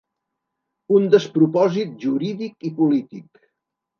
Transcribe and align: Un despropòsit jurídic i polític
Un 0.99 1.05
despropòsit 1.15 1.93
jurídic 2.05 2.67
i 2.71 2.75
polític 2.83 3.45